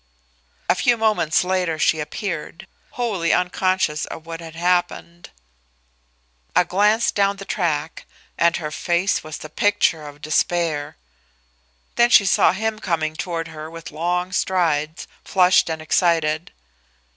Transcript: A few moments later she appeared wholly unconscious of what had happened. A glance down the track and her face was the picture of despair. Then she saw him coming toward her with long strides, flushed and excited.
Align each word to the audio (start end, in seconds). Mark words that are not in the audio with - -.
A 0.67 0.73
few 0.73 0.97
moments 0.97 1.43
later 1.43 1.77
she 1.77 1.99
appeared 1.99 2.65
wholly 2.93 3.31
unconscious 3.31 4.05
of 4.07 4.25
what 4.25 4.39
had 4.41 4.55
happened. 4.55 5.29
A 6.55 6.65
glance 6.65 7.11
down 7.11 7.35
the 7.35 7.45
track 7.45 8.07
and 8.35 8.57
her 8.57 8.71
face 8.71 9.23
was 9.23 9.37
the 9.37 9.47
picture 9.47 10.07
of 10.07 10.19
despair. 10.23 10.97
Then 11.97 12.09
she 12.09 12.25
saw 12.25 12.51
him 12.51 12.79
coming 12.79 13.15
toward 13.15 13.49
her 13.49 13.69
with 13.69 13.91
long 13.91 14.31
strides, 14.31 15.07
flushed 15.23 15.69
and 15.69 15.83
excited. 15.83 16.51